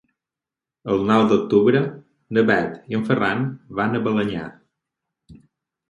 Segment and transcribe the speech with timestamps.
[0.93, 1.83] El nou d'octubre
[2.39, 3.47] na Bet i en Ferran
[3.83, 4.51] van a Balenyà.